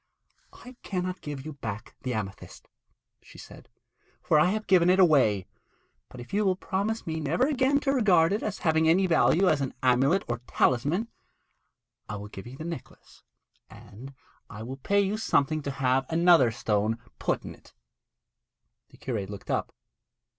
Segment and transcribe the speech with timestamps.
[0.53, 2.67] 'I cannot give you back the amethyst,'
[3.21, 3.69] she said,
[4.19, 5.45] 'for I have given it away;
[6.09, 9.47] but if you will promise me never again to regard it as having any value
[9.47, 11.07] as an amulet or talisman,
[12.09, 13.21] I will give you the necklace,
[13.69, 14.15] and
[14.49, 17.61] I will pay you something to have another stone put in.'
[18.89, 19.71] The curate looked up.